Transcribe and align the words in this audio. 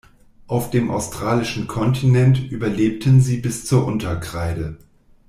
Auf 0.47 0.71
dem 0.71 0.89
australischen 0.89 1.67
Kontinent 1.67 2.49
überlebten 2.51 3.21
sie 3.21 3.37
bis 3.37 3.67
zur 3.67 3.85
Unterkreide. 3.85 4.79